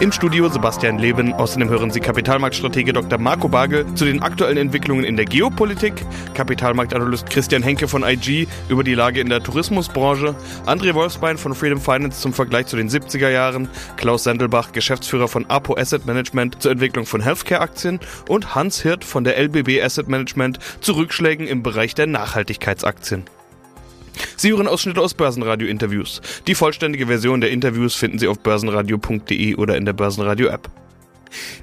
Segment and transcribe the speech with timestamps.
[0.00, 1.32] Im Studio Sebastian Leben.
[1.32, 3.18] Außerdem hören Sie Kapitalmarktstratege Dr.
[3.18, 5.92] Marco Bagel zu den aktuellen Entwicklungen in der Geopolitik,
[6.34, 10.36] Kapitalmarktanalyst Christian Henke von IG über die Lage in der Tourismusbranche,
[10.66, 15.46] André Wolfsbein von Freedom Finance zum Vergleich zu den 70er Jahren, Klaus Sendelbach, Geschäftsführer von
[15.46, 20.60] Apo Asset Management zur Entwicklung von Healthcare-Aktien und Hans Hirt von der LBB Asset Management
[20.80, 23.24] zu Rückschlägen im Bereich der Nachhaltigkeitsaktien.
[24.36, 26.20] Sie hören Ausschnitte aus Börsenradio-Interviews.
[26.46, 30.70] Die vollständige Version der Interviews finden Sie auf börsenradio.de oder in der Börsenradio-App.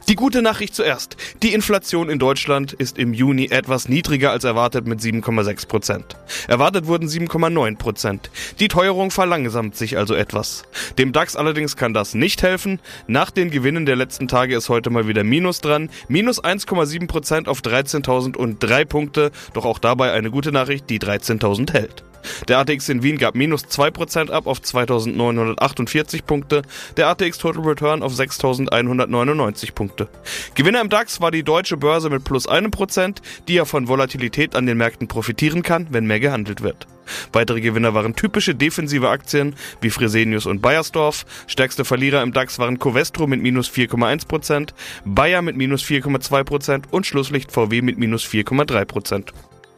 [0.08, 1.18] Die gute Nachricht zuerst.
[1.42, 6.18] Die Inflation in Deutschland ist im Juni etwas niedriger als erwartet mit 7,6 Prozent.
[6.48, 8.30] Erwartet wurden 7,9 Prozent.
[8.60, 10.64] Die Teuerung verlangsamt sich also etwas.
[10.98, 12.80] Dem DAX allerdings kann das nicht helfen.
[13.08, 15.90] Nach den Gewinnen der letzten Tage ist heute mal wieder Minus dran.
[16.08, 19.32] Minus 1,7 Prozent auf 13.003 Punkte.
[19.54, 22.04] Doch auch dabei eine gute Nachricht, die 13.000 hält.
[22.48, 26.64] Der ATX in Wien gab minus 2% ab auf 2948 Punkte,
[26.98, 30.10] der ATX Total Return auf 6199 Punkte.
[30.56, 33.18] Gewinner im DAX war die deutsche Börse mit plus 1%,
[33.48, 36.88] die ja von Volatilität an den Märkten profitieren kann, wenn mehr gehandelt wird.
[37.32, 41.26] Weitere Gewinner waren typische defensive Aktien wie Fresenius und Bayersdorf.
[41.48, 44.70] Stärkste Verlierer im DAX waren Covestro mit minus 4,1%,
[45.06, 49.32] Bayer mit minus 4,2% und Schlusslicht VW mit minus 4,3%.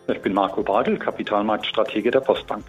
[0.10, 2.64] Ich bin Marco Bagel, Kapitalmarktstratege der Postbank.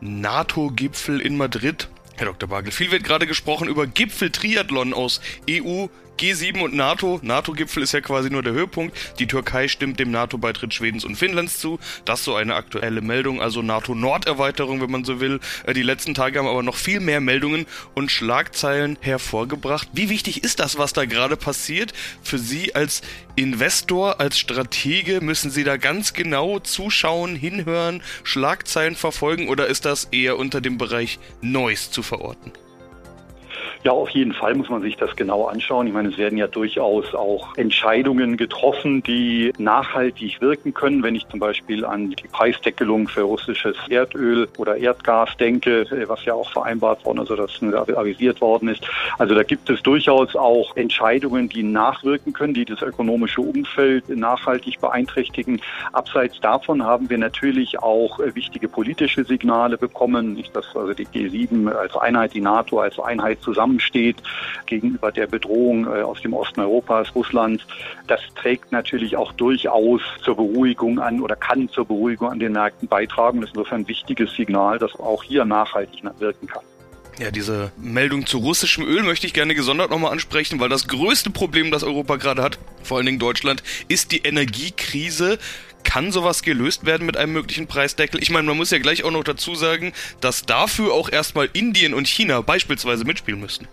[0.00, 1.88] NATO-Gipfel in Madrid.
[2.16, 2.48] Herr Dr.
[2.48, 5.86] Bagel, viel wird gerade gesprochen über Gipfel-Triathlon aus EU,
[6.18, 7.20] G7 und NATO.
[7.22, 8.96] NATO-Gipfel ist ja quasi nur der Höhepunkt.
[9.18, 11.78] Die Türkei stimmt dem NATO-Beitritt Schwedens und Finnlands zu.
[12.04, 15.40] Das ist so eine aktuelle Meldung, also NATO-Norderweiterung, wenn man so will.
[15.66, 19.88] Äh, die letzten Tage haben aber noch viel mehr Meldungen und Schlagzeilen hervorgebracht.
[19.92, 21.92] Wie wichtig ist das, was da gerade passiert?
[22.22, 23.02] Für Sie als
[23.36, 30.04] Investor, als Stratege, müssen Sie da ganz genau zuschauen, hinhören, Schlagzeilen verfolgen oder ist das
[30.04, 32.52] eher unter dem Bereich Neues zu verorten?
[33.84, 35.86] Ja, auf jeden Fall muss man sich das genau anschauen.
[35.86, 41.02] Ich meine, es werden ja durchaus auch Entscheidungen getroffen, die nachhaltig wirken können.
[41.02, 46.34] Wenn ich zum Beispiel an die Preisdeckelung für russisches Erdöl oder Erdgas denke, was ja
[46.34, 48.84] auch vereinbart worden, also das avisiert worden ist.
[49.18, 54.80] Also da gibt es durchaus auch Entscheidungen, die nachwirken können, die das ökonomische Umfeld nachhaltig
[54.80, 55.60] beeinträchtigen.
[55.92, 61.70] Abseits davon haben wir natürlich auch wichtige politische Signale bekommen, nicht dass also die G7
[61.70, 64.16] als Einheit, die NATO als Einheit zusammen steht
[64.66, 67.66] gegenüber der Bedrohung äh, aus dem Osten Europas, Russland.
[68.06, 72.88] Das trägt natürlich auch durchaus zur Beruhigung an oder kann zur Beruhigung an den Märkten
[72.88, 73.40] beitragen.
[73.40, 76.62] Das ist insofern ein wichtiges Signal, das auch hier nachhaltig wirken kann.
[77.18, 81.30] Ja, diese Meldung zu russischem Öl möchte ich gerne gesondert nochmal ansprechen, weil das größte
[81.30, 85.38] Problem, das Europa gerade hat, vor allen Dingen Deutschland, ist die Energiekrise.
[85.86, 88.20] Kann sowas gelöst werden mit einem möglichen Preisdeckel?
[88.20, 91.94] Ich meine, man muss ja gleich auch noch dazu sagen, dass dafür auch erstmal Indien
[91.94, 93.68] und China beispielsweise mitspielen müssten.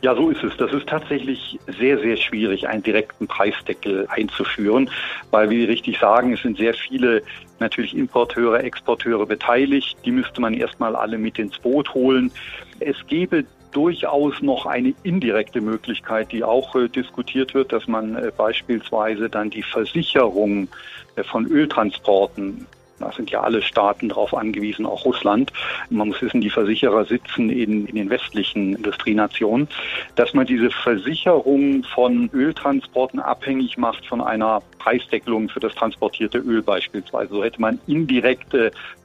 [0.00, 0.56] Ja, so ist es.
[0.56, 4.90] Das ist tatsächlich sehr, sehr schwierig, einen direkten Preisdeckel einzuführen,
[5.30, 7.22] weil, wie Sie richtig sagen, es sind sehr viele
[7.58, 9.96] natürlich Importeure, Exporteure beteiligt.
[10.06, 12.32] Die müsste man erstmal alle mit ins Boot holen.
[12.80, 18.32] Es gäbe durchaus noch eine indirekte Möglichkeit, die auch äh, diskutiert wird, dass man äh,
[18.34, 20.68] beispielsweise dann die Versicherung
[21.16, 22.66] äh, von Öltransporten
[22.98, 25.52] da sind ja alle Staaten darauf angewiesen, auch Russland.
[25.90, 29.68] Man muss wissen, die Versicherer sitzen in, in den westlichen Industrienationen,
[30.14, 36.62] dass man diese Versicherung von Öltransporten abhängig macht von einer Preisdeckelung für das transportierte Öl
[36.62, 37.34] beispielsweise.
[37.34, 38.54] So hätte man indirekt,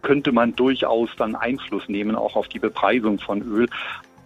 [0.01, 3.68] könnte man durchaus dann Einfluss nehmen, auch auf die Bepreisung von Öl.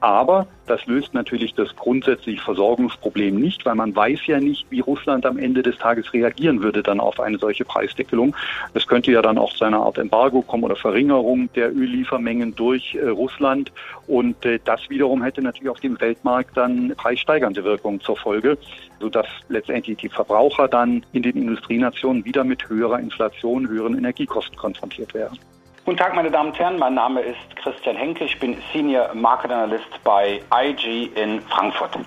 [0.04, 5.26] Aber das löst natürlich das grundsätzliche Versorgungsproblem nicht, weil man weiß ja nicht, wie Russland
[5.26, 8.36] am Ende des Tages reagieren würde dann auf eine solche Preisdeckelung.
[8.74, 12.96] Es könnte ja dann auch zu einer Art Embargo kommen oder Verringerung der Ölliefermengen durch
[12.96, 13.72] äh, Russland.
[14.06, 18.58] Und äh, das wiederum hätte natürlich auf dem Weltmarkt dann preissteigernde Wirkung zur Folge,
[19.00, 25.14] sodass letztendlich die Verbraucher dann in den Industrienationen wieder mit höherer Inflation, höheren Energiekosten konfrontiert
[25.14, 25.40] wären.
[25.86, 26.80] Guten Tag, meine Damen und Herren.
[26.80, 28.24] Mein Name ist Christian Henke.
[28.24, 32.00] Ich bin Senior Market Analyst bei IG in Frankfurt.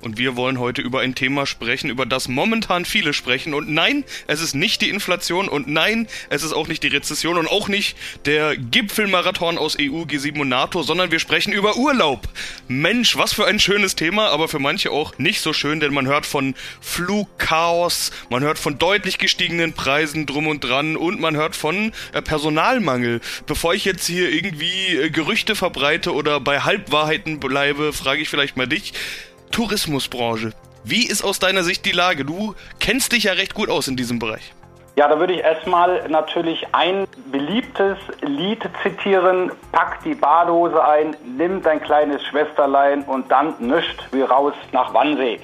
[0.00, 3.52] Und wir wollen heute über ein Thema sprechen, über das momentan viele sprechen.
[3.52, 7.36] Und nein, es ist nicht die Inflation und nein, es ist auch nicht die Rezession
[7.36, 12.28] und auch nicht der Gipfelmarathon aus EU, G7 und NATO, sondern wir sprechen über Urlaub.
[12.68, 16.06] Mensch, was für ein schönes Thema, aber für manche auch nicht so schön, denn man
[16.06, 21.56] hört von Flugchaos, man hört von deutlich gestiegenen Preisen drum und dran und man hört
[21.56, 23.20] von äh, Personalmangel.
[23.46, 28.56] Bevor ich jetzt hier irgendwie äh, Gerüchte verbreite oder bei Halbwahrheiten bleibe, frage ich vielleicht
[28.56, 28.92] mal dich.
[29.50, 30.52] Tourismusbranche.
[30.84, 32.24] Wie ist aus deiner Sicht die Lage?
[32.24, 34.52] Du kennst dich ja recht gut aus in diesem Bereich.
[34.96, 39.52] Ja, da würde ich erstmal natürlich ein beliebtes Lied zitieren.
[39.70, 45.38] Pack die Badehose ein, nimm dein kleines Schwesterlein und dann nischt wie raus nach Wannsee.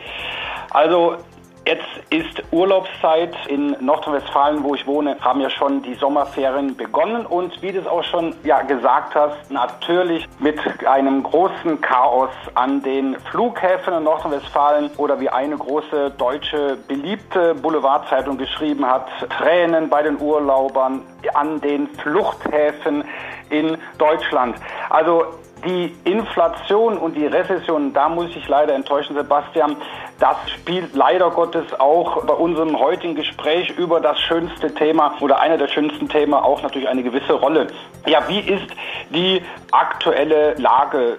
[0.70, 1.18] Also
[1.66, 7.62] Jetzt ist Urlaubszeit in Nordrhein-Westfalen, wo ich wohne, haben ja schon die Sommerferien begonnen und
[7.62, 13.18] wie du es auch schon ja, gesagt hast, natürlich mit einem großen Chaos an den
[13.30, 20.20] Flughäfen in Nordrhein-Westfalen oder wie eine große deutsche beliebte Boulevardzeitung geschrieben hat, Tränen bei den
[20.20, 21.00] Urlaubern
[21.32, 23.04] an den Fluchthäfen
[23.48, 24.56] in Deutschland.
[24.90, 25.24] Also
[25.64, 29.76] die Inflation und die Rezession, da muss ich leider enttäuschen, Sebastian,
[30.20, 35.58] das spielt leider Gottes auch bei unserem heutigen Gespräch über das schönste Thema oder einer
[35.58, 37.68] der schönsten Themen auch natürlich eine gewisse Rolle.
[38.06, 38.66] Ja, wie ist
[39.10, 41.18] die aktuelle Lage?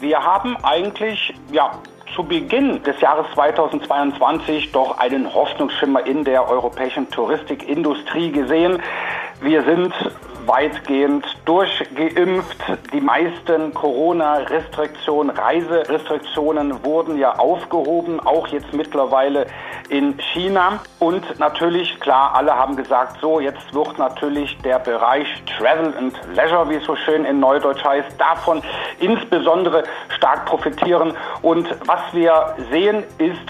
[0.00, 1.72] Wir haben eigentlich, ja,
[2.14, 8.82] zu Beginn des Jahres 2022 doch einen Hoffnungsschimmer in der europäischen Touristikindustrie gesehen.
[9.42, 9.94] Wir sind
[10.46, 12.58] weitgehend durchgeimpft.
[12.92, 19.46] Die meisten Corona-Restriktionen, Reiserestriktionen wurden ja aufgehoben, auch jetzt mittlerweile
[19.88, 20.80] in China.
[20.98, 25.26] Und natürlich, klar, alle haben gesagt, so, jetzt wird natürlich der Bereich
[25.56, 28.62] Travel and Leisure, wie es so schön in Neudeutsch heißt, davon
[28.98, 29.84] insbesondere
[30.16, 31.14] stark profitieren.
[31.42, 33.48] Und was wir sehen ist,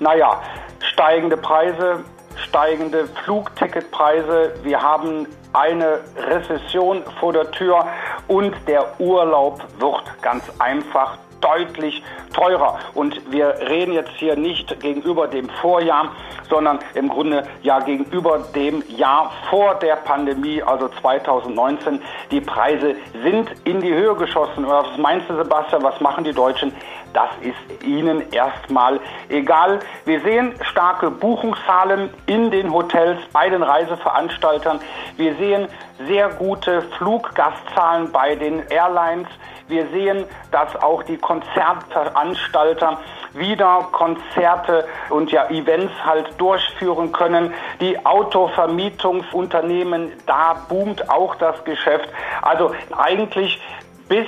[0.00, 0.40] naja,
[0.80, 2.04] steigende Preise,
[2.36, 4.54] steigende Flugticketpreise.
[4.62, 7.86] Wir haben eine Rezession vor der Tür
[8.28, 12.02] und der Urlaub wird ganz einfach deutlich
[12.32, 12.78] teurer.
[12.94, 16.12] Und wir reden jetzt hier nicht gegenüber dem Vorjahr,
[16.48, 22.00] sondern im Grunde ja gegenüber dem Jahr vor der Pandemie, also 2019.
[22.30, 24.66] Die Preise sind in die Höhe geschossen.
[24.66, 26.72] Was meinst du, Sebastian, was machen die Deutschen?
[27.12, 29.00] Das ist ihnen erstmal
[29.30, 29.78] egal.
[30.04, 34.80] Wir sehen starke Buchungszahlen in den Hotels bei den Reiseveranstaltern.
[35.16, 35.68] Wir sehen
[36.06, 39.28] sehr gute Fluggastzahlen bei den Airlines.
[39.68, 42.98] Wir sehen, dass auch die Konzertveranstalter
[43.32, 47.52] wieder Konzerte und ja Events halt durchführen können.
[47.80, 52.08] Die Autovermietungsunternehmen, da boomt auch das Geschäft.
[52.42, 53.60] Also eigentlich
[54.08, 54.26] bis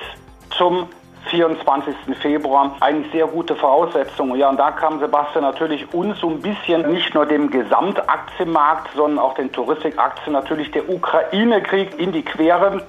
[0.56, 0.88] zum
[1.26, 1.94] 24.
[2.20, 4.38] Februar eigentlich sehr gute Voraussetzungen.
[4.38, 9.19] Ja, und da kam Sebastian natürlich uns so ein bisschen nicht nur dem Gesamtaktienmarkt, sondern
[9.19, 12.82] auch den Touristikaktien natürlich der Ukraine-Krieg in die Quere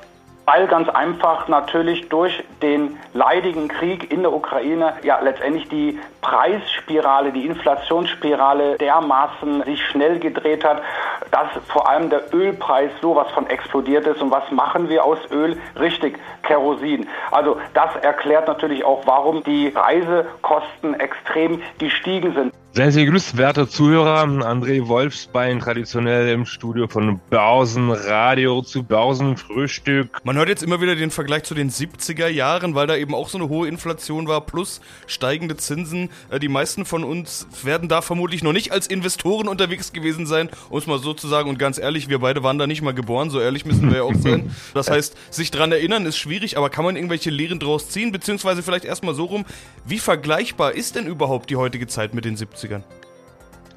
[0.52, 7.32] weil ganz einfach natürlich durch den leidigen Krieg in der Ukraine ja letztendlich die Preisspirale,
[7.32, 10.82] die Inflationsspirale dermaßen sich schnell gedreht hat,
[11.30, 14.24] dass vor allem der Ölpreis sowas von explodiert ist.
[14.24, 15.56] Und was machen wir aus Öl?
[15.80, 17.08] Richtig, Kerosin.
[17.30, 22.59] Also das erklärt natürlich auch, warum die Reisekosten extrem gestiegen sind.
[22.72, 24.22] Sehr, sehr grüßt, werte Zuhörer.
[24.22, 30.24] André Wolfsbein, traditionell im Studio von Börsenradio zu Börsenfrühstück.
[30.24, 33.28] Man hört jetzt immer wieder den Vergleich zu den 70er Jahren, weil da eben auch
[33.28, 36.10] so eine hohe Inflation war, plus steigende Zinsen.
[36.30, 40.48] Äh, die meisten von uns werden da vermutlich noch nicht als Investoren unterwegs gewesen sein,
[40.70, 41.50] um es mal so zu sagen.
[41.50, 44.04] Und ganz ehrlich, wir beide waren da nicht mal geboren, so ehrlich müssen wir ja
[44.04, 44.56] auch sein.
[44.76, 48.12] Das heißt, sich dran erinnern ist schwierig, aber kann man irgendwelche Lehren draus ziehen?
[48.12, 49.44] Beziehungsweise vielleicht erstmal so rum,
[49.86, 52.84] wie vergleichbar ist denn überhaupt die heutige Zeit mit den 70er 70ern?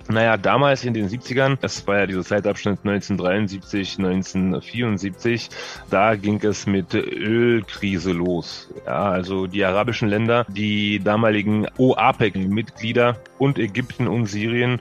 [0.08, 5.48] Naja, damals in den 70ern, das war ja dieser Zeitabschnitt 1973, 1974,
[5.90, 8.68] da ging es mit Ölkrise los.
[8.84, 14.80] Ja, also die arabischen Länder, die damaligen OAPEC-Mitglieder und Ägypten und Syrien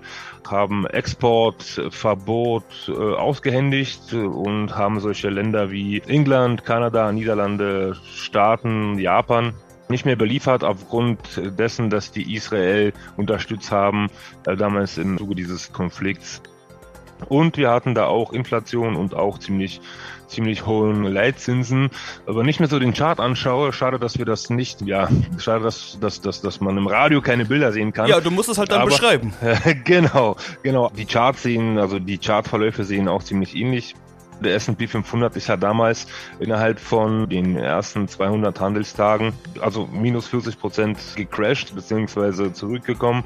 [0.50, 9.54] haben Exportverbot äh, ausgehändigt und haben solche Länder wie England, Kanada, Niederlande, Staaten, Japan
[9.92, 14.10] nicht mehr beliefert aufgrund dessen, dass die Israel unterstützt haben,
[14.48, 16.42] äh, damals im Zuge dieses Konflikts.
[17.30, 19.80] Und wir hatten da auch Inflation und auch ziemlich,
[20.28, 21.92] ziemlich hohen Leitzinsen.
[22.26, 25.08] Aber nicht mehr so den Chart anschaue, schade, dass wir das nicht, ja,
[25.38, 28.08] schade, dass, dass, dass, dass man im Radio keine Bilder sehen kann.
[28.08, 29.34] Ja, du musst es halt dann Aber, beschreiben.
[29.86, 30.92] genau, genau.
[30.98, 33.96] Die Charts sehen, also die Chartverläufe sehen auch ziemlich ähnlich
[34.42, 36.08] der S&P 500 ist ja damals
[36.40, 42.52] innerhalb von den ersten 200 Handelstagen, also minus 40 Prozent gecrashed bzw.
[42.52, 43.24] zurückgekommen.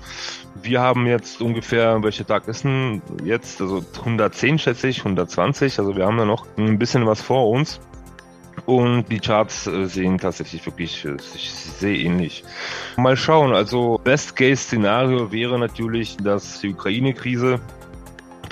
[0.62, 3.62] Wir haben jetzt ungefähr, welcher Tag ist denn jetzt?
[3.62, 5.80] Also 110 schätze ich, 120.
[5.80, 7.80] Also wir haben da noch ein bisschen was vor uns.
[8.66, 11.06] Und die Charts äh, sehen tatsächlich wirklich
[11.78, 12.44] sehr ähnlich.
[12.98, 17.60] Mal schauen, also Best-Case-Szenario wäre natürlich, dass die Ukraine-Krise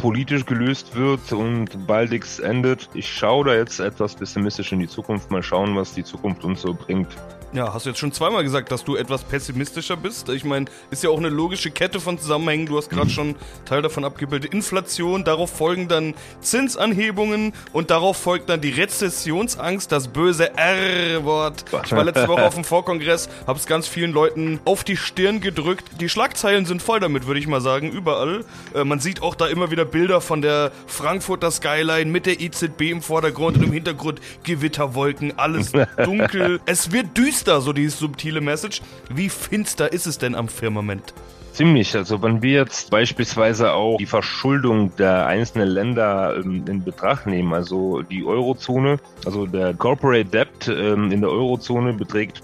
[0.03, 2.89] politisch gelöst wird und baldigst endet.
[2.93, 5.31] Ich schaue da jetzt etwas pessimistisch in die Zukunft.
[5.31, 7.07] Mal schauen, was die Zukunft uns so bringt.
[7.53, 10.27] Ja, hast du jetzt schon zweimal gesagt, dass du etwas pessimistischer bist.
[10.29, 12.65] Ich meine, ist ja auch eine logische Kette von Zusammenhängen.
[12.65, 14.55] Du hast gerade schon Teil davon abgebildet.
[14.55, 21.65] Inflation, darauf folgen dann Zinsanhebungen und darauf folgt dann die Rezessionsangst, das böse R-Wort.
[21.86, 26.01] Ich war letzte Woche auf dem Vorkongress, hab's ganz vielen Leuten auf die Stirn gedrückt.
[26.01, 28.45] Die Schlagzeilen sind voll damit, würde ich mal sagen, überall.
[28.74, 32.81] Äh, man sieht auch da immer wieder Bilder von der Frankfurter Skyline mit der EZB
[32.89, 35.72] im Vordergrund und im Hintergrund Gewitterwolken, alles
[36.03, 36.60] dunkel.
[36.65, 38.82] es wird düster finster, so die subtile Message.
[39.10, 41.14] Wie finster ist es denn am Firmament?
[41.52, 41.94] Ziemlich.
[41.94, 47.54] Also wenn wir jetzt beispielsweise auch die Verschuldung der einzelnen Länder ähm, in Betracht nehmen,
[47.54, 52.42] also die Eurozone, also der Corporate Debt ähm, in der Eurozone beträgt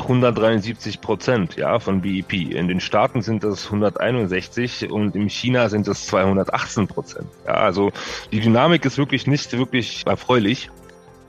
[0.00, 2.32] 173 Prozent ja, von BIP.
[2.32, 7.28] In den Staaten sind das 161 und in China sind das 218 Prozent.
[7.46, 7.92] Ja, also
[8.32, 10.70] die Dynamik ist wirklich nicht wirklich erfreulich.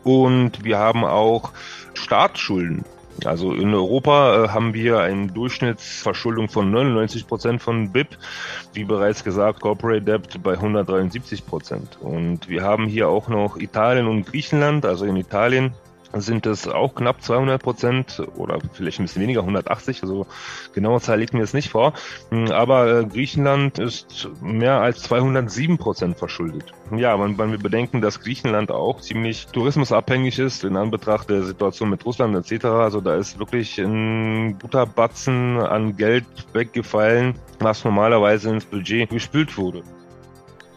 [0.03, 1.51] Und wir haben auch
[1.95, 2.83] Staatsschulden.
[3.23, 8.17] Also in Europa äh, haben wir eine Durchschnittsverschuldung von 99 Prozent von BIP,
[8.73, 11.97] wie bereits gesagt, Corporate Debt bei 173 Prozent.
[12.01, 14.85] Und wir haben hier auch noch Italien und Griechenland.
[14.85, 15.73] Also in Italien
[16.15, 20.03] sind es auch knapp 200 Prozent oder vielleicht ein bisschen weniger, 180.
[20.03, 20.25] Also
[20.73, 21.93] genaue Zahl liegt mir jetzt nicht vor.
[22.29, 26.73] Hm, aber äh, Griechenland ist mehr als 207 Prozent verschuldet.
[26.95, 31.89] Ja, wenn, wenn wir bedenken, dass Griechenland auch ziemlich tourismusabhängig ist in Anbetracht der Situation
[31.89, 32.65] mit Russland etc.
[32.65, 39.57] Also da ist wirklich ein guter Batzen an Geld weggefallen, was normalerweise ins Budget gespült
[39.57, 39.83] wurde.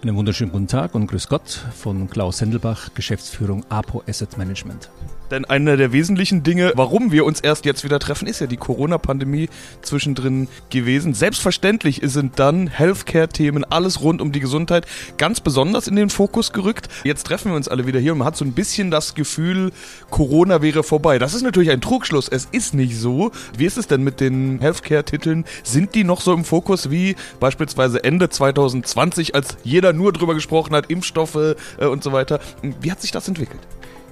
[0.02, 4.90] Einen wunderschönen guten Tag und Grüß Gott von Klaus Sendelbach, Geschäftsführung APO Asset Management.
[5.30, 8.56] Denn einer der wesentlichen Dinge, warum wir uns erst jetzt wieder treffen, ist ja die
[8.56, 9.48] Corona-Pandemie
[9.82, 11.14] zwischendrin gewesen.
[11.14, 16.88] Selbstverständlich sind dann Healthcare-Themen, alles rund um die Gesundheit, ganz besonders in den Fokus gerückt.
[17.04, 19.72] Jetzt treffen wir uns alle wieder hier und man hat so ein bisschen das Gefühl,
[20.10, 21.18] Corona wäre vorbei.
[21.18, 22.28] Das ist natürlich ein Trugschluss.
[22.28, 23.30] Es ist nicht so.
[23.56, 25.44] Wie ist es denn mit den Healthcare-Titeln?
[25.62, 30.74] Sind die noch so im Fokus wie beispielsweise Ende 2020, als jeder nur drüber gesprochen
[30.74, 32.40] hat, Impfstoffe äh, und so weiter?
[32.80, 33.60] Wie hat sich das entwickelt?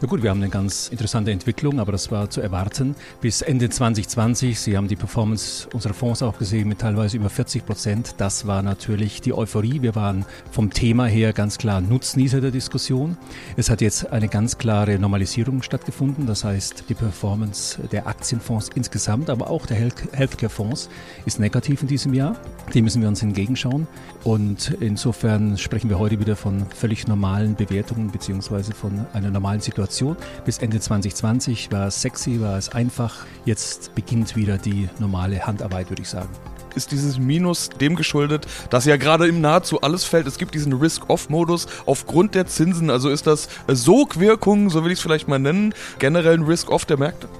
[0.03, 2.95] Ja gut, wir haben eine ganz interessante Entwicklung, aber das war zu erwarten.
[3.23, 7.65] Bis Ende 2020, Sie haben die Performance unserer Fonds auch gesehen mit teilweise über 40
[7.65, 8.15] Prozent.
[8.19, 9.81] Das war natürlich die Euphorie.
[9.81, 13.17] Wir waren vom Thema her ganz klar Nutznießer der Diskussion.
[13.57, 16.27] Es hat jetzt eine ganz klare Normalisierung stattgefunden.
[16.27, 20.91] Das heißt, die Performance der Aktienfonds insgesamt, aber auch der Healthcare-Fonds
[21.25, 22.37] ist negativ in diesem Jahr.
[22.75, 23.87] Dem müssen wir uns entgegenschauen.
[24.25, 29.86] Und insofern sprechen wir heute wieder von völlig normalen Bewertungen beziehungsweise von einer normalen Situation
[29.87, 30.17] Situation.
[30.45, 33.25] Bis Ende 2020 war es sexy, war es einfach.
[33.45, 36.29] Jetzt beginnt wieder die normale Handarbeit, würde ich sagen
[36.75, 40.27] ist dieses Minus dem geschuldet, dass ja gerade im nahezu alles fällt.
[40.27, 42.91] Es gibt diesen Risk-Off-Modus aufgrund der Zinsen.
[42.91, 46.99] Also ist das Sogwirkung, so will ich es vielleicht mal nennen, generell ein Risk-Off der
[46.99, 47.31] Märkte?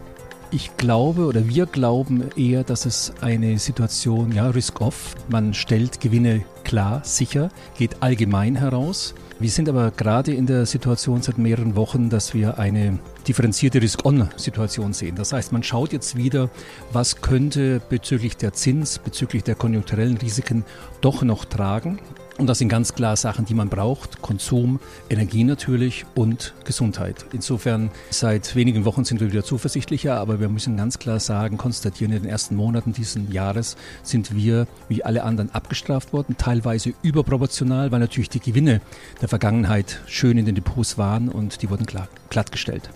[0.57, 5.15] Ich glaube oder wir glauben eher, dass es eine Situation, ja, Risk-Off.
[5.29, 9.15] Man stellt Gewinne klar, sicher, geht allgemein heraus.
[9.39, 12.99] Wir sind aber gerade in der Situation seit mehreren Wochen, dass wir eine
[13.29, 15.15] differenzierte Risk-On-Situation sehen.
[15.15, 16.49] Das heißt, man schaut jetzt wieder,
[16.91, 20.65] was könnte bezüglich der Zins, bezüglich der konjunkturellen Risiken
[21.03, 21.99] doch noch tragen.
[22.39, 24.21] Und das sind ganz klar Sachen, die man braucht.
[24.21, 24.79] Konsum,
[25.09, 27.25] Energie natürlich und Gesundheit.
[27.33, 32.13] Insofern, seit wenigen Wochen sind wir wieder zuversichtlicher, aber wir müssen ganz klar sagen, konstatieren,
[32.13, 37.91] in den ersten Monaten dieses Jahres sind wir wie alle anderen abgestraft worden, teilweise überproportional,
[37.91, 38.83] weil natürlich die Gewinne
[39.23, 41.87] der Vergangenheit schön in den Depots waren und die wurden
[42.29, 42.91] glattgestellt.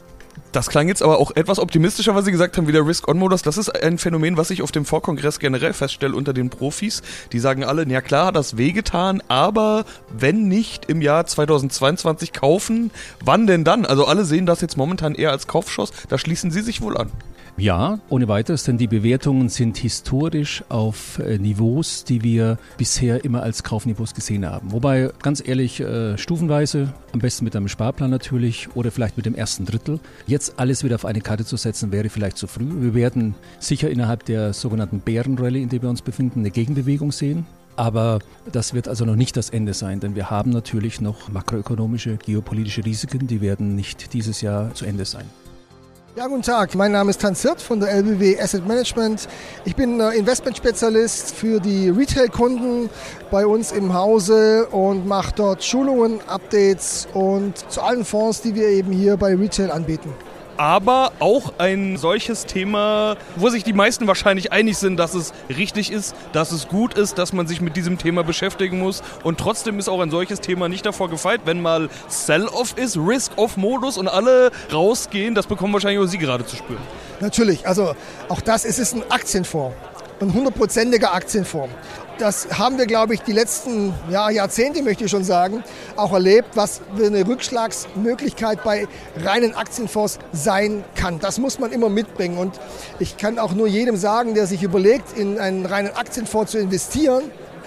[0.53, 3.43] Das klang jetzt aber auch etwas optimistischer, was Sie gesagt haben, wie der Risk-On-Modus.
[3.43, 7.03] Das ist ein Phänomen, was ich auf dem Vorkongress generell feststelle unter den Profis.
[7.33, 12.91] Die sagen alle, ja klar, hat das wehgetan, aber wenn nicht im Jahr 2022 kaufen,
[13.25, 13.87] wann denn dann?
[13.87, 15.93] Also alle sehen das jetzt momentan eher als Kaufschuss.
[16.09, 17.11] Da schließen Sie sich wohl an.
[17.61, 23.43] Ja, ohne weiteres, denn die Bewertungen sind historisch auf äh, Niveaus, die wir bisher immer
[23.43, 24.73] als Kaufniveaus gesehen haben.
[24.73, 29.35] Wobei, ganz ehrlich, äh, stufenweise, am besten mit einem Sparplan natürlich oder vielleicht mit dem
[29.35, 30.01] ersten Drittel.
[30.27, 32.81] Jetzt alles wieder auf eine Karte zu setzen, wäre vielleicht zu früh.
[32.81, 37.45] Wir werden sicher innerhalb der sogenannten Bärenrallye, in der wir uns befinden, eine Gegenbewegung sehen.
[37.77, 42.17] Aber das wird also noch nicht das Ende sein, denn wir haben natürlich noch makroökonomische,
[42.17, 45.27] geopolitische Risiken, die werden nicht dieses Jahr zu Ende sein.
[46.17, 46.75] Ja, guten Tag.
[46.75, 49.29] Mein Name ist Hans Hirt von der LBW Asset Management.
[49.65, 52.91] Ich bin äh, Investmentspezialist für die Retail-Kunden
[53.31, 58.67] bei uns im Hause und mache dort Schulungen, Updates und zu allen Fonds, die wir
[58.67, 60.13] eben hier bei Retail anbieten.
[60.61, 65.91] Aber auch ein solches Thema, wo sich die meisten wahrscheinlich einig sind, dass es richtig
[65.91, 69.03] ist, dass es gut ist, dass man sich mit diesem Thema beschäftigen muss.
[69.25, 73.97] Und trotzdem ist auch ein solches Thema nicht davor gefeit, wenn mal Sell-off ist, Risk-off-Modus
[73.97, 75.35] und alle rausgehen.
[75.35, 76.83] Das bekommen wahrscheinlich auch Sie gerade zu spüren.
[77.21, 77.95] Natürlich, also
[78.29, 79.75] auch das ist es ein Aktienfonds,
[80.21, 81.73] ein hundertprozentiger Aktienfonds
[82.21, 85.65] das haben wir, glaube ich, die letzten ja, Jahrzehnte, möchte ich schon sagen,
[85.97, 88.87] auch erlebt, was eine Rückschlagsmöglichkeit bei
[89.25, 91.19] reinen Aktienfonds sein kann.
[91.19, 92.37] Das muss man immer mitbringen.
[92.39, 92.61] Und
[92.99, 97.25] ich kann auch nur jedem sagen, der sich überlegt, in einen reinen Aktienfonds zu investieren,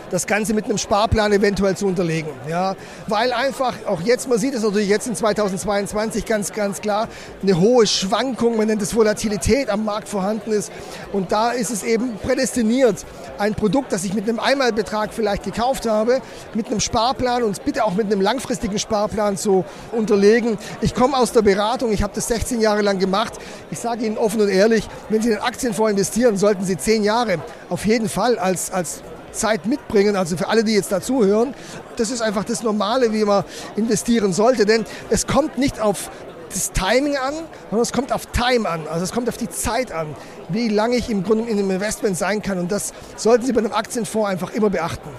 [0.10, 2.32] das Ganze mit einem Sparplan eventuell zu unterlegen.
[2.50, 2.76] Ja,
[3.08, 7.08] weil einfach, auch jetzt, man sieht es natürlich jetzt in 2022 ganz, ganz klar,
[7.42, 10.72] eine hohe Schwankung, man nennt es Volatilität am Markt vorhanden ist.
[11.12, 13.06] Und da ist es eben prädestiniert,
[13.38, 16.22] ein Produkt, das ich mit einem Einmalbetrag vielleicht gekauft habe,
[16.54, 20.58] mit einem Sparplan und bitte auch mit einem langfristigen Sparplan zu unterlegen.
[20.82, 23.34] Ich komme aus der Beratung, ich habe das 16 Jahre lang gemacht.
[23.72, 27.04] Ich sage Ihnen offen und ehrlich, wenn Sie in den Aktienfonds investieren, sollten Sie 10
[27.04, 29.02] Jahre auf jeden Fall als, als
[29.34, 30.16] Zeit mitbringen.
[30.16, 31.54] Also für alle, die jetzt dazuhören,
[31.98, 33.44] das ist einfach das Normale, wie man
[33.76, 34.66] investieren sollte.
[34.66, 36.10] Denn es kommt nicht auf
[36.50, 37.34] das Timing an,
[37.70, 38.88] sondern es kommt auf Time an.
[38.88, 40.16] Also es kommt auf die Zeit an,
[40.50, 42.60] wie lange ich im Grunde in einem Investment sein kann.
[42.60, 45.10] Und das sollten Sie bei einem Aktienfonds einfach immer beachten.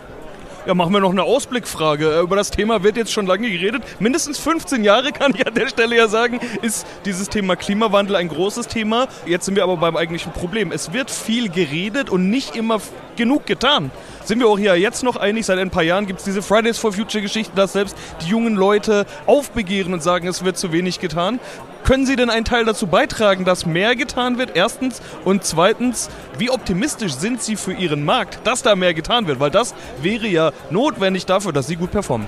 [0.66, 2.10] Ja, machen wir noch eine Ausblickfrage.
[2.10, 3.82] Äh, über das Thema wird jetzt schon lange geredet.
[4.00, 8.28] Mindestens 15 Jahre kann ich an der Stelle ja sagen, ist dieses Thema Klimawandel ein
[8.28, 9.08] großes Thema.
[9.26, 10.72] Jetzt sind wir aber beim eigentlichen Problem.
[10.72, 12.80] Es wird viel geredet und nicht immer
[13.16, 13.90] genug getan.
[14.24, 15.44] Sind wir auch hier jetzt noch einig?
[15.44, 18.54] Seit ein paar Jahren gibt es diese Fridays for Future Geschichte, dass selbst die jungen
[18.54, 21.40] Leute aufbegehren und sagen, es wird zu wenig getan.
[21.84, 24.52] Können Sie denn einen Teil dazu beitragen, dass mehr getan wird?
[24.54, 25.02] Erstens.
[25.22, 29.38] Und zweitens, wie optimistisch sind Sie für Ihren Markt, dass da mehr getan wird?
[29.38, 32.26] Weil das wäre ja notwendig dafür, dass Sie gut performen.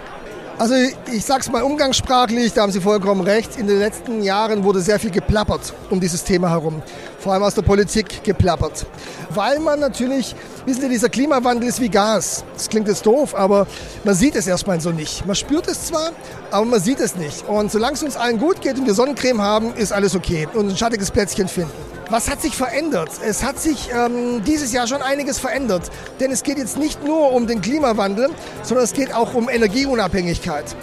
[0.59, 0.75] Also
[1.11, 3.57] ich sage es mal umgangssprachlich, da haben Sie vollkommen recht.
[3.59, 6.83] In den letzten Jahren wurde sehr viel geplappert um dieses Thema herum.
[7.27, 8.87] Vor allem aus der Politik geplappert.
[9.31, 12.45] Weil man natürlich, wissen Sie, dieser Klimawandel ist wie Gas.
[12.55, 13.67] Das klingt jetzt doof, aber
[14.05, 15.27] man sieht es erstmal so nicht.
[15.27, 16.13] Man spürt es zwar,
[16.53, 17.49] aber man sieht es nicht.
[17.49, 20.47] Und solange es uns allen gut geht und wir Sonnencreme haben, ist alles okay.
[20.55, 21.73] Und ein schattiges Plätzchen finden.
[22.11, 23.11] Was hat sich verändert?
[23.27, 25.91] Es hat sich ähm, dieses Jahr schon einiges verändert.
[26.21, 28.29] Denn es geht jetzt nicht nur um den Klimawandel,
[28.63, 30.77] sondern es geht auch um Energieunabhängigkeit.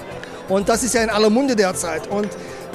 [0.50, 2.07] Und das ist ja in aller Munde derzeit.
[2.07, 2.27] Und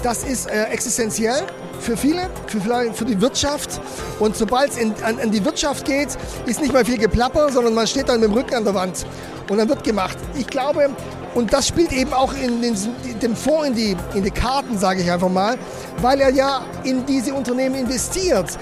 [0.03, 1.43] das ist äh, existenziell
[1.81, 2.61] für viele, für,
[2.93, 3.81] für die Wirtschaft.
[4.19, 6.09] Und sobald es an, an die Wirtschaft geht,
[6.47, 9.07] ist nicht mehr viel Geplapper, sondern man steht dann mit dem Rücken an der Wand.
[9.49, 10.19] Und dann wird gemacht.
[10.39, 10.91] Ich glaube,
[11.35, 12.75] und das spielt eben auch in den,
[13.23, 15.57] dem Fonds in die, in die Karten, sage ich einfach mal,
[16.03, 18.59] weil er ja in diese Unternehmen investiert,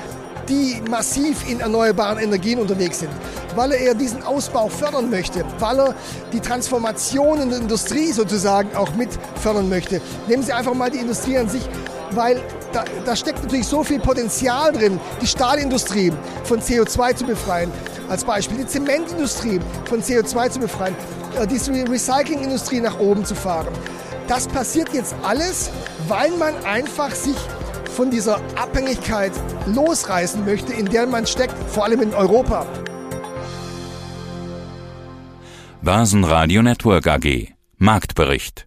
[0.49, 3.11] die massiv in erneuerbaren Energien unterwegs sind,
[3.55, 5.95] weil er diesen Ausbau fördern möchte, weil er
[6.33, 9.09] die Transformation in der Industrie sozusagen auch mit
[9.43, 10.01] fördern möchte.
[10.29, 11.63] Nehmen Sie einfach mal die Industrie an sich,
[12.13, 12.41] weil
[12.73, 16.13] da, da steckt natürlich so viel Potenzial drin, die Stahlindustrie
[16.45, 17.71] von CO2 zu befreien,
[18.09, 20.95] als Beispiel die Zementindustrie von CO2 zu befreien,
[21.41, 23.73] äh, die Recyclingindustrie nach oben zu fahren.
[24.29, 25.71] Das passiert jetzt alles,
[26.09, 27.37] weil man einfach sich
[27.97, 29.33] von dieser Abhängigkeit
[29.67, 32.67] losreißen möchte, in der man steckt, vor allem in Europa.
[35.83, 38.66] Basen Radio Network AG Marktbericht